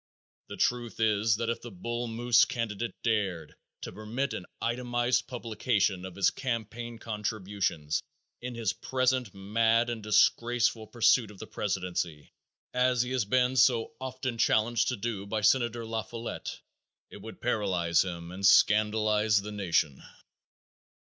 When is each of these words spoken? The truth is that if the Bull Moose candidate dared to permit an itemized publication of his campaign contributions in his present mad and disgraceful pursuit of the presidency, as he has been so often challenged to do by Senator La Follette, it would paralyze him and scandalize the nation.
The 0.47 0.57
truth 0.57 0.99
is 0.99 1.35
that 1.35 1.51
if 1.51 1.61
the 1.61 1.69
Bull 1.69 2.07
Moose 2.07 2.43
candidate 2.45 2.95
dared 3.03 3.53
to 3.81 3.91
permit 3.91 4.33
an 4.33 4.47
itemized 4.59 5.27
publication 5.27 6.05
of 6.05 6.15
his 6.15 6.31
campaign 6.31 6.97
contributions 6.97 8.01
in 8.41 8.55
his 8.55 8.73
present 8.73 9.31
mad 9.35 9.91
and 9.91 10.01
disgraceful 10.01 10.87
pursuit 10.87 11.29
of 11.29 11.37
the 11.37 11.45
presidency, 11.45 12.31
as 12.73 13.03
he 13.03 13.11
has 13.11 13.25
been 13.25 13.55
so 13.55 13.93
often 14.01 14.39
challenged 14.39 14.87
to 14.87 14.95
do 14.97 15.27
by 15.27 15.41
Senator 15.41 15.85
La 15.85 16.01
Follette, 16.01 16.61
it 17.11 17.17
would 17.21 17.39
paralyze 17.39 18.03
him 18.03 18.31
and 18.31 18.43
scandalize 18.43 19.39
the 19.41 19.51
nation. 19.51 20.01